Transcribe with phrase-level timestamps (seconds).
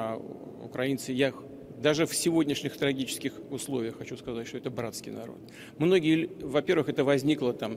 [0.00, 0.18] А
[0.64, 1.32] украинцы, я
[1.82, 5.38] даже в сегодняшних трагических условиях хочу сказать, что это братский народ.
[5.76, 7.76] Многие, во-первых, это возникло там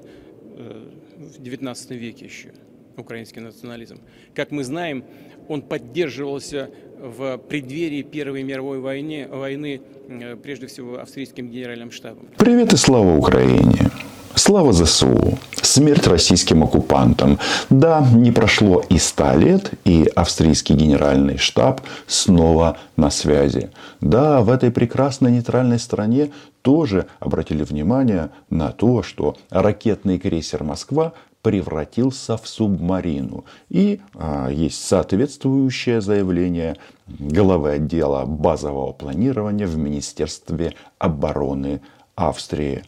[0.55, 2.53] э, в XIX веке еще,
[2.95, 3.99] украинский национализм.
[4.33, 5.03] Как мы знаем,
[5.49, 12.29] он поддерживался в преддверии Первой мировой войны, войны э, прежде всего австрийским генеральным штабом.
[12.37, 13.89] Привет и слава Украине!
[14.35, 15.37] Слава ЗСУ!
[15.73, 17.39] Смерть российским оккупантам.
[17.71, 23.71] Да, не прошло и ста лет, и австрийский генеральный штаб снова на связи.
[23.99, 26.29] Да, в этой прекрасной нейтральной стране
[26.61, 33.43] тоже обратили внимание на то, что ракетный крейсер «Москва» превратился в субмарину.
[33.69, 41.81] И а, есть соответствующее заявление главы отдела базового планирования в Министерстве обороны
[42.13, 42.83] Австрии.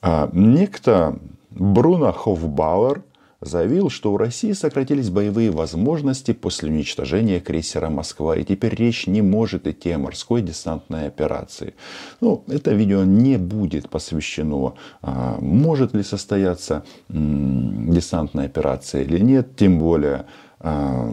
[0.00, 1.18] А некто
[1.50, 3.02] Бруно Хофбауэр
[3.40, 9.22] заявил, что у России сократились боевые возможности после уничтожения крейсера «Москва», и теперь речь не
[9.22, 11.74] может идти о морской десантной операции.
[12.20, 19.78] Ну, это видео не будет посвящено, а, может ли состояться десантная операция или нет, тем
[19.78, 20.26] более
[20.58, 21.12] а,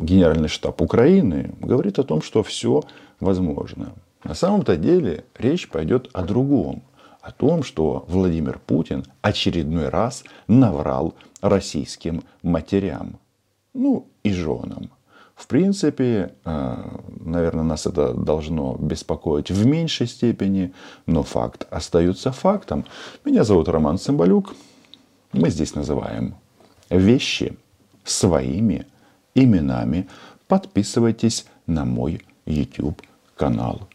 [0.00, 2.82] Генеральный штаб Украины говорит о том, что все
[3.20, 3.92] возможно.
[4.24, 6.82] На самом-то деле речь пойдет о другом–
[7.24, 13.18] о том, что Владимир Путин очередной раз наврал российским матерям,
[13.72, 14.90] ну и женам.
[15.34, 20.74] В принципе, э, наверное, нас это должно беспокоить в меньшей степени,
[21.06, 22.84] но факт остается фактом.
[23.24, 24.54] Меня зовут Роман Цымбалюк.
[25.32, 26.34] Мы здесь называем
[26.90, 27.56] вещи
[28.04, 28.86] своими
[29.34, 30.08] именами.
[30.46, 33.00] Подписывайтесь на мой YouTube
[33.36, 33.88] канал.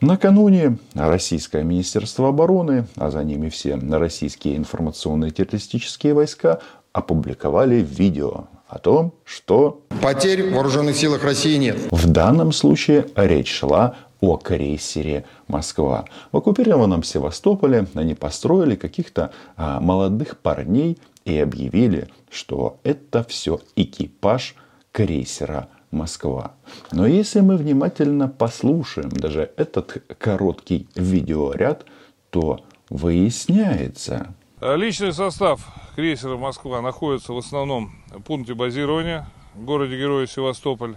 [0.00, 6.60] Накануне Российское Министерство обороны, а за ними все российские информационные террористические войска
[6.92, 11.76] опубликовали видео о том, что потерь в вооруженных силах России нет.
[11.90, 16.06] В данном случае речь шла о крейсере «Москва».
[16.32, 24.54] В оккупированном Севастополе они построили каких-то а, молодых парней и объявили, что это все экипаж
[24.90, 26.52] крейсера Москва.
[26.92, 31.86] Но если мы внимательно послушаем даже этот короткий видеоряд,
[32.30, 32.60] то
[32.90, 34.34] выясняется.
[34.60, 40.96] Личный состав крейсера «Москва» находится в основном в пункте базирования в городе-герое Севастополь.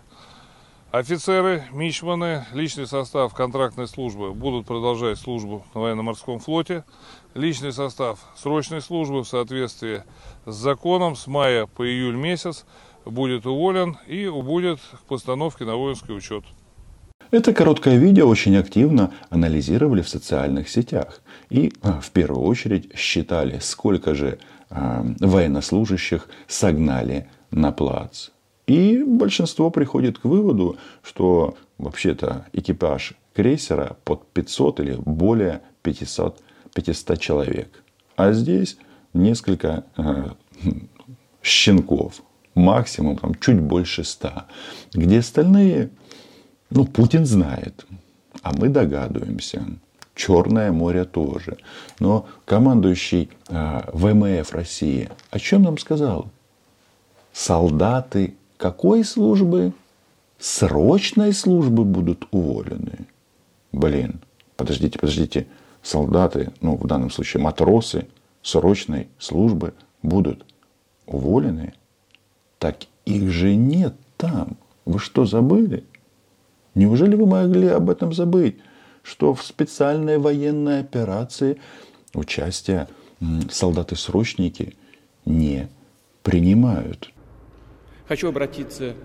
[0.92, 6.84] Офицеры, мичманы, личный состав контрактной службы будут продолжать службу на военно-морском флоте.
[7.36, 10.04] Личный состав срочной службы в соответствии
[10.48, 12.66] с законом с мая по июль месяц
[13.10, 16.44] будет уволен и будет к постановке на воинский учет.
[17.32, 21.22] Это короткое видео очень активно анализировали в социальных сетях.
[21.52, 24.40] И а, в первую очередь считали, сколько же
[24.72, 28.30] э, военнослужащих согнали на плац.
[28.66, 36.42] И большинство приходит к выводу, что вообще-то экипаж крейсера под 500 или более 500,
[36.74, 37.84] 500 человек.
[38.16, 38.78] А здесь
[39.14, 40.30] несколько э,
[41.44, 42.22] щенков,
[42.60, 44.46] максимум там, чуть больше ста.
[44.94, 45.90] Где остальные,
[46.70, 47.86] ну, Путин знает,
[48.42, 49.66] а мы догадываемся.
[50.16, 51.58] Черное море тоже.
[52.00, 56.30] Но командующий э, ВМФ России о чем нам сказал?
[57.32, 59.72] Солдаты какой службы?
[60.38, 63.08] Срочной службы будут уволены.
[63.72, 64.20] Блин,
[64.58, 65.48] подождите, подождите.
[65.82, 68.08] Солдаты, ну в данном случае матросы
[68.42, 70.46] срочной службы будут
[71.06, 71.74] уволены.
[72.60, 74.58] Так их же нет там.
[74.86, 75.84] Вы что, забыли?
[76.76, 78.58] Неужели вы могли об этом забыть?
[79.02, 81.60] Что в специальной военной операции
[82.14, 82.88] участие
[83.50, 84.76] солдаты-срочники
[85.26, 85.70] не
[86.24, 87.12] принимают.
[88.08, 88.96] Хочу обратиться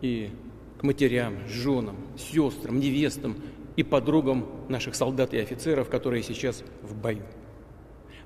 [0.00, 0.30] и
[0.78, 3.36] к матерям, женам, сестрам, невестам
[3.76, 7.24] и подругам наших солдат и офицеров, которые сейчас в бою.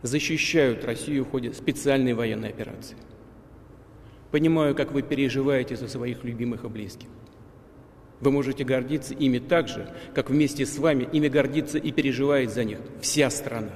[0.02, 2.96] Защищают Россию в ходе специальной военной операции.
[4.30, 7.08] Понимаю, как вы переживаете за своих любимых и близких.
[8.20, 12.64] Вы можете гордиться ими так же, как вместе с вами ими гордится и переживает за
[12.64, 13.72] них вся страна.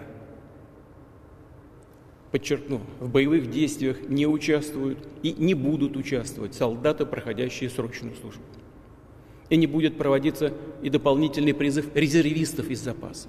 [2.31, 8.43] Подчеркну, в боевых действиях не участвуют и не будут участвовать солдаты, проходящие срочную службу.
[9.49, 13.29] И не будет проводиться и дополнительный призыв резервистов из запаса.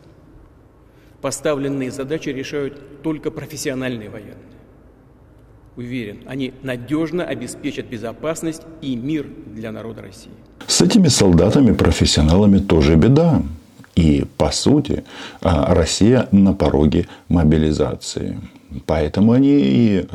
[1.19, 4.60] Поставленные задачи решают только профессиональные военные.
[5.77, 10.31] Уверен, они надежно обеспечат безопасность и мир для народа России.
[10.67, 13.41] С этими солдатами-профессионалами тоже беда.
[13.95, 15.03] И, по сути,
[15.41, 18.39] а, Россия на пороге мобилизации.
[18.85, 20.07] Поэтому они и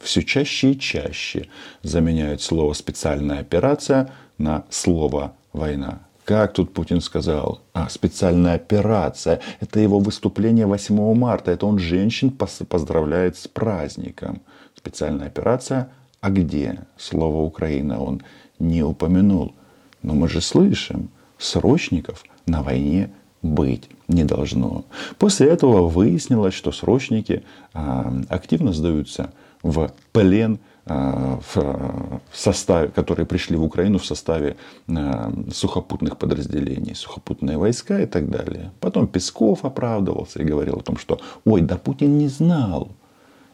[0.00, 1.48] все чаще и чаще
[1.82, 6.00] заменяют слово «специальная операция» на слово война.
[6.24, 7.60] Как тут Путин сказал?
[7.72, 9.40] А, специальная операция.
[9.60, 11.50] Это его выступление 8 марта.
[11.50, 14.40] Это он женщин поздравляет с праздником.
[14.76, 15.90] Специальная операция.
[16.20, 16.80] А где?
[16.96, 18.22] Слово Украина он
[18.60, 19.54] не упомянул.
[20.02, 23.10] Но мы же слышим, срочников на войне
[23.42, 24.84] быть не должно.
[25.18, 27.42] После этого выяснилось, что срочники
[27.74, 29.32] а, активно сдаются
[29.62, 34.56] в плен в составе, которые пришли в Украину в составе
[34.88, 38.72] а, сухопутных подразделений, сухопутные войска и так далее.
[38.80, 42.90] Потом Песков оправдывался и говорил о том, что ой, да Путин не знал.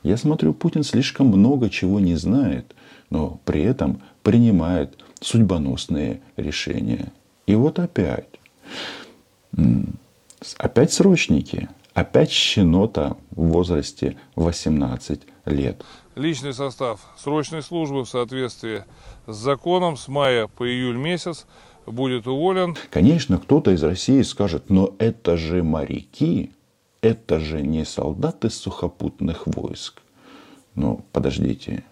[0.03, 2.75] Я смотрю, Путин слишком много чего не знает,
[3.11, 7.13] но при этом принимает судьбоносные решения.
[7.47, 8.29] И вот опять.
[10.57, 11.69] Опять срочники.
[11.95, 15.83] Опять щенота в возрасте 18 лет.
[16.19, 18.82] Личный состав срочной службы в соответствии
[19.29, 21.47] с законом с мая по июль месяц
[21.87, 22.76] будет уволен.
[22.91, 26.50] Конечно, кто-то из России скажет, но это же моряки,
[27.03, 30.03] это же не солдаты сухопутных войск.
[30.75, 31.85] Но подождите,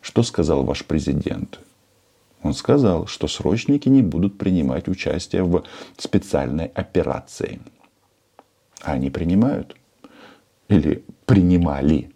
[0.00, 1.58] что сказал ваш президент?
[2.44, 5.64] Он сказал, что срочники не будут принимать участие в
[5.96, 7.60] специальной операции.
[8.80, 9.74] А они принимают?
[10.68, 12.12] Или принимали?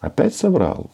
[0.00, 0.90] Опять соврал.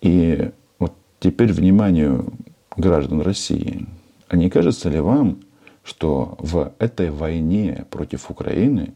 [0.00, 2.32] И вот теперь вниманию
[2.76, 3.86] граждан России.
[4.28, 5.40] А не кажется ли вам,
[5.82, 8.92] что в этой войне против Украины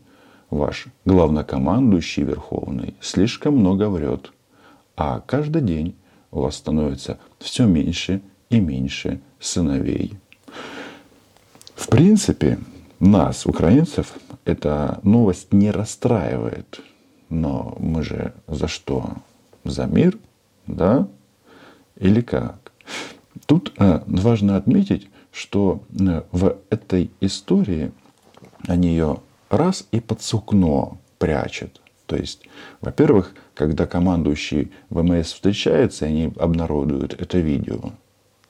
[0.50, 4.32] ваш главнокомандующий Верховный слишком много врет,
[4.96, 5.96] а каждый день
[6.30, 8.20] у вас становится все меньше
[8.50, 10.14] и меньше сыновей.
[11.74, 12.58] В принципе,
[13.00, 14.12] нас, украинцев,
[14.44, 16.80] эта новость не расстраивает.
[17.32, 19.14] Но мы же за что?
[19.64, 20.18] За мир?
[20.66, 21.08] Да?
[21.96, 22.72] Или как?
[23.46, 27.90] Тут э, важно отметить, что э, в этой истории
[28.68, 31.80] они ее раз и под сукно прячут.
[32.04, 32.46] То есть,
[32.82, 37.92] во-первых, когда командующий ВМС встречается, они обнародуют это видео.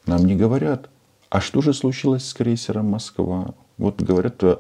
[0.07, 0.91] Нам не говорят,
[1.31, 3.55] а что же случилось с крейсером Москва?
[3.79, 4.57] Вот говорят, э,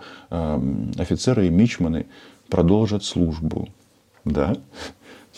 [0.96, 2.06] офицеры и мичманы
[2.48, 3.68] продолжат службу.
[4.24, 4.56] Да?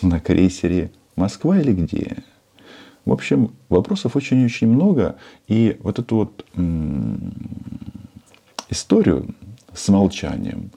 [0.02, 2.18] На крейсере Москва или где?
[3.04, 5.16] В общем, вопросов очень-очень много.
[5.46, 6.44] И вот эту вот
[8.70, 9.34] историю
[9.72, 10.70] с молчанием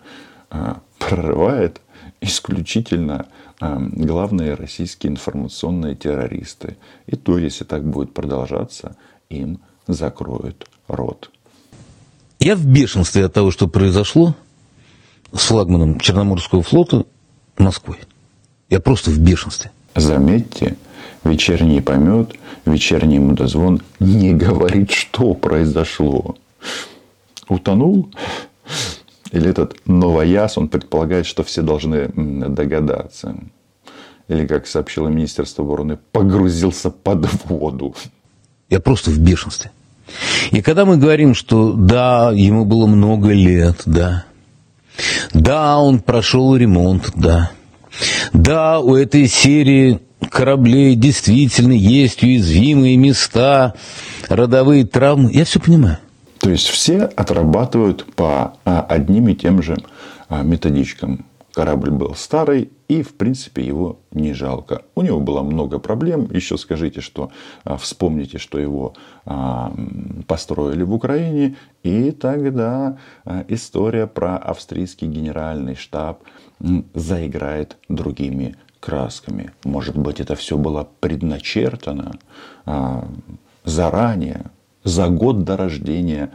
[0.50, 1.81] а, прорывает
[2.19, 3.27] исключительно
[3.59, 6.77] а, главные российские информационные террористы.
[7.06, 8.98] И то, если так будет продолжаться,
[9.30, 11.31] им закроют рот.
[12.39, 14.36] Я в бешенстве от того, что произошло
[15.33, 17.06] с флагманом Черноморского флота
[17.57, 17.98] Москвой.
[18.69, 19.71] Я просто в бешенстве.
[19.95, 20.75] Заметьте,
[21.24, 22.33] вечерний помет,
[22.65, 26.36] вечерний мудозвон не говорит, что произошло.
[27.48, 28.09] Утонул
[29.31, 33.36] или этот новояз, он предполагает, что все должны догадаться.
[34.27, 37.95] Или, как сообщило Министерство обороны, погрузился под воду.
[38.69, 39.71] Я просто в бешенстве.
[40.51, 44.25] И когда мы говорим, что да, ему было много лет, да,
[45.33, 47.51] да, он прошел ремонт, да,
[48.33, 49.99] да, у этой серии
[50.29, 53.73] кораблей действительно есть уязвимые места,
[54.29, 55.97] родовые травмы, я все понимаю.
[56.39, 59.77] То есть все отрабатывают по а, одним и тем же
[60.30, 61.25] а, методичкам.
[61.57, 64.83] Корабль был старый, и, в принципе, его не жалко.
[64.94, 66.30] У него было много проблем.
[66.31, 67.31] Еще скажите, что
[67.64, 68.94] а, вспомните, что его
[70.28, 72.99] построили в Украине, и тогда
[73.47, 76.21] история про австрийский генеральный штаб
[76.94, 79.49] заиграет другими красками.
[79.64, 82.19] Может быть, это все было предначертано
[83.64, 84.52] заранее,
[84.83, 86.30] за год до рождения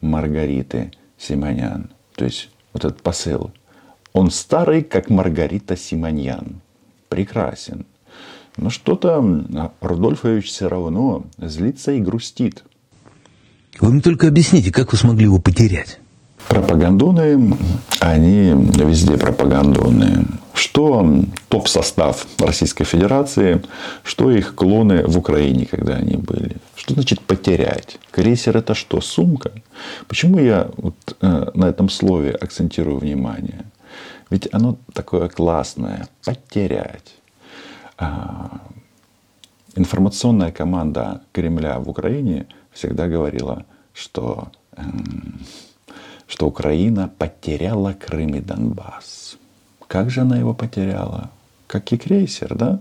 [0.00, 1.90] Маргариты Симонян.
[2.16, 3.52] То есть вот этот посыл.
[4.16, 6.62] Он старый, как Маргарита Симоньян.
[7.10, 7.84] Прекрасен.
[8.56, 9.22] Но что-то
[9.82, 12.64] Рудольфович все равно злится и грустит.
[13.78, 16.00] Вы мне только объясните, как вы смогли его потерять?
[16.48, 17.58] Пропагандоны,
[18.00, 20.24] они везде пропагандоны.
[20.54, 21.06] Что
[21.50, 23.62] топ-состав Российской Федерации,
[24.02, 26.56] что их клоны в Украине, когда они были.
[26.74, 27.98] Что значит потерять?
[28.12, 29.02] Крейсер это что?
[29.02, 29.52] Сумка?
[30.08, 33.66] Почему я вот, э, на этом слове акцентирую внимание?
[34.30, 36.08] Ведь оно такое классное.
[36.24, 37.14] Потерять.
[37.98, 38.60] А,
[39.74, 45.40] информационная команда Кремля в Украине всегда говорила, что эм,
[46.26, 49.36] что Украина потеряла Крым и Донбасс.
[49.86, 51.30] Как же она его потеряла?
[51.66, 52.80] Как и крейсер, да?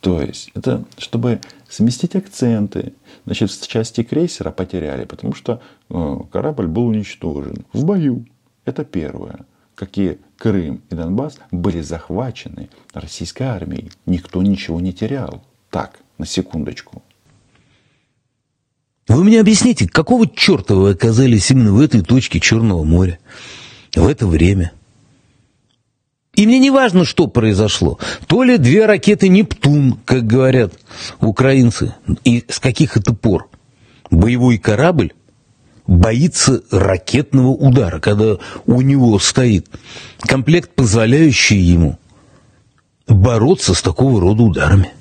[0.00, 2.92] То есть это чтобы сместить акценты.
[3.24, 8.26] Значит, в части крейсера потеряли, потому что э, корабль был уничтожен в бою.
[8.66, 9.46] Это первое.
[9.74, 13.90] Какие Крым и Донбасс были захвачены российской армией.
[14.06, 15.42] Никто ничего не терял.
[15.70, 17.02] Так, на секундочку.
[19.08, 23.18] Вы мне объясните, какого черта вы оказались именно в этой точке Черного моря?
[23.94, 24.72] В это время–
[26.34, 27.98] и мне не важно, что произошло.
[28.26, 30.74] То ли две ракеты «Нептун», как говорят
[31.20, 33.48] украинцы, и с каких это пор
[34.10, 35.12] боевой корабль
[35.86, 38.36] боится ракетного удара, когда
[38.66, 39.68] у него стоит
[40.20, 41.98] комплект, позволяющий ему
[43.06, 44.92] бороться с такого рода ударами.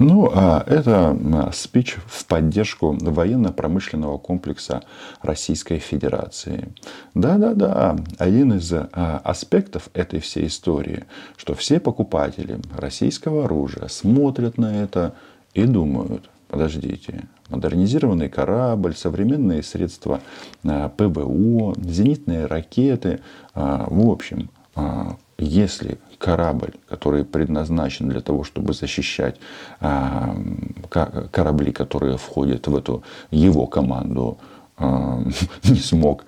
[0.00, 1.16] Ну, а это
[1.54, 4.82] спич в поддержку военно-промышленного комплекса
[5.22, 6.68] Российской Федерации.
[7.14, 8.88] Да-да-да, один из а,
[9.22, 11.04] аспектов этой всей истории,
[11.36, 15.14] что все покупатели российского оружия смотрят на это
[15.54, 20.20] и думают, подождите, модернизированный корабль, современные средства
[20.64, 23.20] а, ПВО, зенитные ракеты,
[23.54, 24.50] а, в общем,
[25.38, 29.38] если корабль, который предназначен для того, чтобы защищать
[30.90, 34.38] корабли, которые входят в эту его команду,
[34.78, 36.24] не смог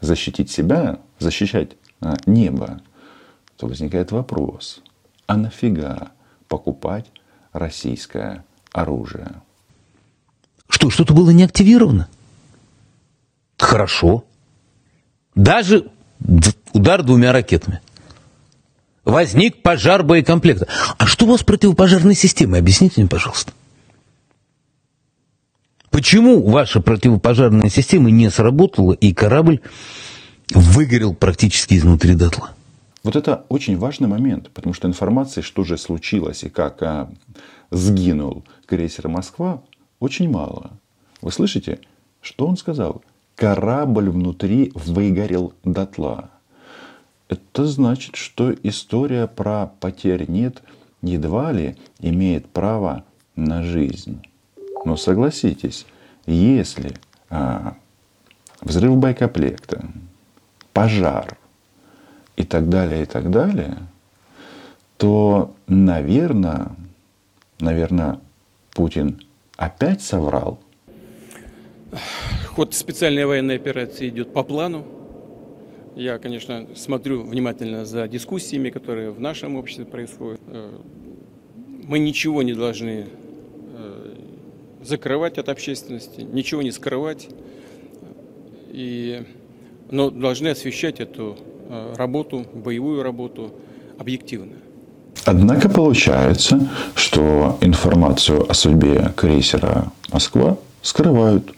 [0.00, 1.76] защитить себя, защищать
[2.26, 2.80] небо,
[3.56, 4.82] то возникает вопрос,
[5.28, 6.10] а нафига
[6.48, 7.06] покупать
[7.52, 9.42] российское оружие?
[10.80, 12.08] Что, что-то было не активировано?
[13.58, 14.24] Хорошо.
[15.34, 15.90] Даже
[16.72, 17.82] удар двумя ракетами
[19.04, 20.68] возник пожар боекомплекта.
[20.96, 22.60] А что у вас с противопожарной системой?
[22.60, 23.52] Объясните мне, пожалуйста.
[25.90, 29.60] Почему ваша противопожарная система не сработала, и корабль
[30.54, 32.52] выгорел практически изнутри дотла?
[33.02, 37.10] Вот это очень важный момент, потому что информации, что же случилось и как а,
[37.70, 39.62] сгинул крейсер «Москва»,
[40.00, 40.72] очень мало.
[41.22, 41.80] Вы слышите,
[42.20, 43.02] что он сказал?
[43.36, 46.30] Корабль внутри выгорел дотла
[47.30, 50.62] это значит, что история про потерь нет
[51.00, 53.04] едва ли имеет право
[53.36, 54.20] на жизнь.
[54.84, 55.86] Но согласитесь,
[56.26, 56.96] если
[57.30, 57.76] а,
[58.60, 59.84] взрыв боекомплекта,
[60.72, 61.38] пожар
[62.34, 63.78] и так далее, и так далее,
[64.96, 66.72] то, наверное,
[67.60, 68.18] наверное,
[68.72, 69.20] Путин
[69.60, 70.58] опять соврал.
[72.48, 74.86] Ход специальной военной операции идет по плану.
[75.94, 80.40] Я, конечно, смотрю внимательно за дискуссиями, которые в нашем обществе происходят.
[80.46, 80.70] Э,
[81.84, 84.14] мы ничего не должны э,
[84.82, 87.28] закрывать от общественности, ничего не скрывать,
[88.68, 89.24] и,
[89.90, 91.36] но должны освещать эту
[91.68, 93.52] э, работу, боевую работу
[93.98, 94.56] объективно.
[95.24, 101.52] Однако получается, что информацию о судьбе крейсера «Москва» скрывают.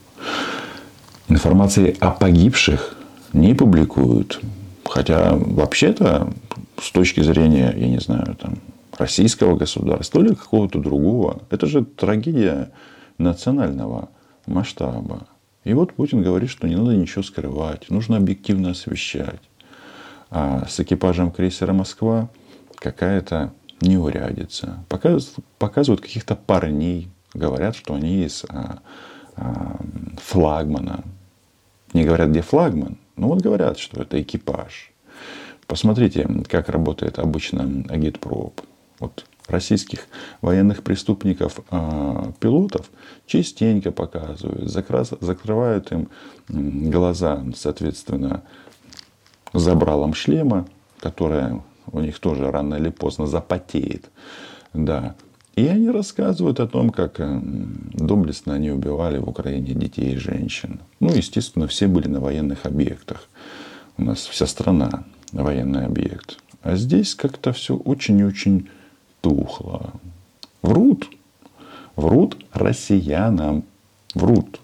[1.29, 2.97] Информации о погибших
[3.33, 4.41] не публикуют.
[4.85, 6.33] Хотя вообще-то
[6.81, 8.59] с точки зрения, я не знаю, там,
[8.99, 12.71] российского государства или какого-то другого, это же трагедия
[13.19, 14.09] национального
[14.47, 15.27] масштаба.
[15.65, 19.41] И вот Путин говорит, что не надо ничего скрывать, нужно объективно освещать.
[20.31, 22.29] А с экипажем крейсера «Москва»
[22.83, 24.85] какая-то неурядица.
[24.89, 28.81] Показывают, показывают каких-то парней, говорят, что они из а,
[29.37, 29.77] а,
[30.19, 31.05] флагмана.
[31.93, 34.93] Не говорят, где флагман, ну вот говорят, что это экипаж.
[35.67, 38.61] Посмотрите, как работает обычно агитпроп.
[38.99, 40.07] Вот российских
[40.41, 42.91] военных преступников, э, пилотов
[43.27, 46.09] частенько показывают, закрас, закрывают им
[46.49, 48.43] глаза, соответственно,
[49.53, 50.67] забралом шлема,
[51.01, 54.11] которая у них тоже рано или поздно запотеет.
[54.75, 55.15] Да.
[55.55, 60.81] И они рассказывают о том, как э, доблестно они убивали в Украине детей и женщин.
[61.01, 63.29] Ну, естественно, все были на военных объектах.
[63.99, 66.39] У нас вся страна военный объект.
[66.63, 68.71] А здесь как-то все очень и очень
[69.21, 69.93] тухло.
[70.63, 71.11] Врут.
[71.97, 73.65] Врут россиянам.
[74.15, 74.61] Врут.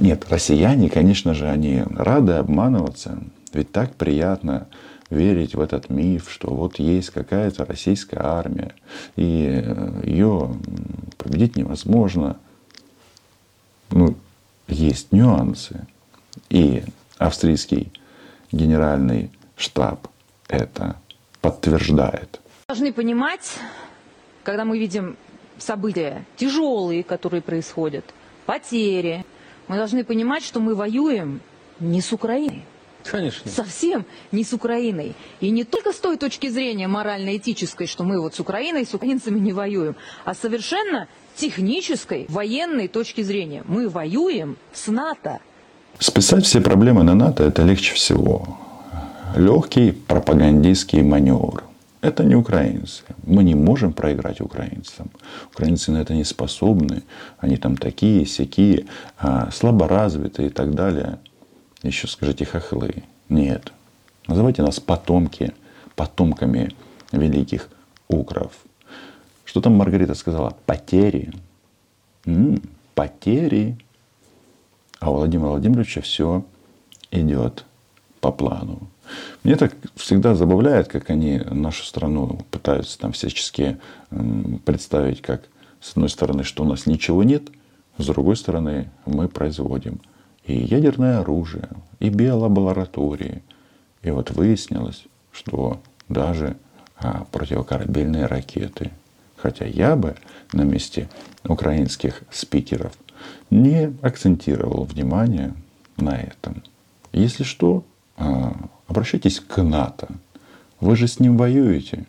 [0.00, 3.18] Нет, россияне, конечно же, они рады обманываться.
[3.52, 4.66] Ведь так приятно
[5.14, 8.74] верить в этот миф, что вот есть какая-то российская армия,
[9.16, 10.56] и э, ее
[11.16, 12.38] победить невозможно.
[13.90, 14.16] Ну,
[14.68, 15.86] есть нюансы.
[16.50, 16.82] И
[17.18, 17.92] австрийский
[18.52, 20.08] генеральный штаб
[20.48, 20.96] это
[21.40, 22.40] подтверждает.
[22.68, 23.58] Должны понимать,
[24.42, 25.16] когда мы видим
[25.58, 28.04] события тяжелые, которые происходят,
[28.46, 29.24] потери,
[29.68, 31.40] мы должны понимать, что мы воюем
[31.80, 32.64] не с Украиной.
[33.04, 33.50] Конечно.
[33.50, 35.14] Совсем не с Украиной.
[35.40, 39.38] И не только с той точки зрения морально-этической, что мы вот с Украиной, с украинцами
[39.38, 41.06] не воюем, а совершенно
[41.36, 43.62] технической, военной точки зрения.
[43.66, 45.38] Мы воюем с НАТО.
[45.98, 48.58] Списать все проблемы на НАТО– это легче всего.
[49.36, 51.64] Легкий пропагандистский маневр.
[52.00, 53.02] Это не украинцы.
[53.26, 55.10] Мы не можем проиграть украинцам.
[55.52, 57.02] Украинцы на это не способны.
[57.38, 58.84] Они там такие, сякие,
[59.18, 61.18] а, слаборазвитые и так далее.
[61.84, 63.04] Еще скажите хохлы.
[63.28, 63.70] Нет.
[64.26, 65.52] Называйте нас потомки,
[65.96, 66.74] потомками
[67.12, 67.68] великих
[68.08, 68.52] укров.
[69.44, 70.56] Что там Маргарита сказала?
[70.64, 71.30] Потери.
[72.24, 72.62] М-м,
[72.94, 73.76] потери.
[74.98, 76.42] А у Владимира Владимировича все
[77.10, 77.66] идет
[78.20, 78.88] по плану.
[79.42, 83.78] Мне так всегда забавляет, как они нашу страну пытаются там всячески
[84.64, 85.42] представить, как
[85.82, 87.42] с одной стороны, что у нас ничего нет,
[87.98, 90.00] с другой стороны, мы производим
[90.46, 91.68] и ядерное оружие,
[92.00, 93.42] и биолаборатории.
[94.02, 96.56] И вот выяснилось, что даже
[96.96, 98.90] а, противокорабельные ракеты.
[99.36, 100.16] Хотя я бы
[100.52, 101.08] на месте
[101.46, 102.92] украинских спикеров
[103.50, 105.54] не акцентировал внимание
[105.96, 106.62] на этом.
[107.12, 107.84] Если что,
[108.16, 108.54] а,
[108.86, 110.08] обращайтесь к НАТО.
[110.80, 112.06] Вы же с ним воюете.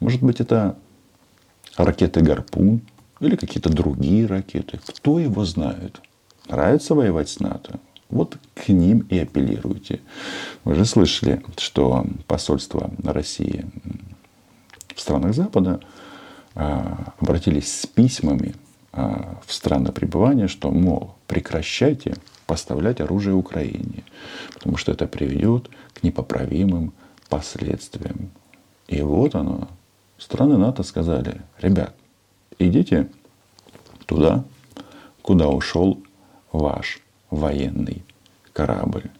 [0.00, 0.76] Может быть, это
[1.76, 2.80] ракеты «Гарпун»
[3.20, 4.80] или какие-то другие ракеты.
[4.86, 6.00] Кто его знает?
[6.48, 7.78] Нравится воевать с НАТО?
[8.10, 10.00] Вот к ним и апеллируйте.
[10.64, 13.66] Вы же слышали, что посольство России
[14.94, 15.80] в странах Запада
[16.54, 18.54] а, обратились с письмами
[18.92, 22.14] а, в страны пребывания, что, мол, прекращайте
[22.46, 24.04] поставлять оружие Украине,
[24.54, 26.94] потому что это приведет к непоправимым
[27.28, 28.30] последствиям.
[28.88, 29.68] И вот оно.
[30.16, 31.94] Страны НАТО сказали, ребят,
[32.58, 33.08] идите
[34.06, 34.44] туда,
[35.22, 36.02] куда ушел
[36.52, 37.00] ваш
[37.30, 38.02] военный
[38.52, 39.10] корабль.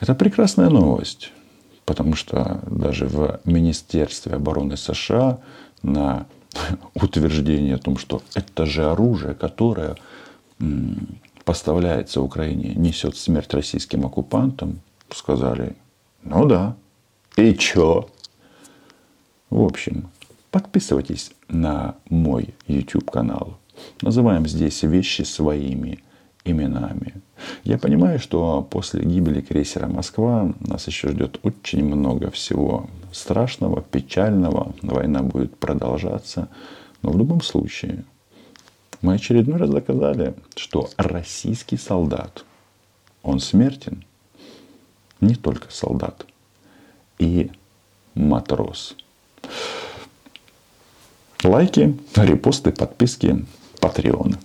[0.00, 1.32] Это прекрасная новость,
[1.84, 5.38] потому что даже в Министерстве обороны США
[5.82, 6.26] на
[6.94, 9.96] утверждение о том, что это же оружие, которое
[11.44, 14.80] поставляется Украине, несет смерть российским оккупантам,
[15.10, 15.76] сказали,
[16.24, 16.76] ну да,
[17.36, 18.08] и чё?
[19.50, 20.08] В общем,
[20.50, 23.58] подписывайтесь на мой YouTube канал.
[24.02, 26.00] Называем здесь вещи своими
[26.46, 27.14] именами.
[27.64, 34.74] Я понимаю, что после гибели крейсера «Москва» нас еще ждет очень много всего страшного, печального.
[34.82, 36.48] Война будет продолжаться.
[37.02, 38.04] Но в любом случае,
[39.02, 42.44] мы очередной раз доказали, что российский солдат,
[43.22, 44.04] он смертен.
[45.20, 46.26] Не только солдат.
[47.18, 47.50] И
[48.14, 48.96] матрос.
[51.42, 53.46] Лайки, репосты, подписки,
[53.80, 54.36] патреоны.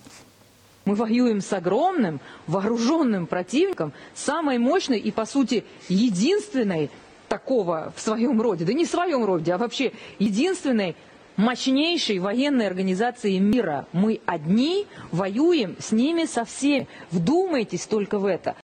[0.92, 6.90] Мы воюем с огромным вооруженным противником, самой мощной и, по сути, единственной
[7.30, 10.98] такого в своем роде, да не в своем роде, а вообще единственной
[11.38, 13.88] мощнейшей военной организации мира.
[13.94, 16.90] Мы одни воюем с ними со всеми.
[17.10, 18.58] Вдумайтесь только в это.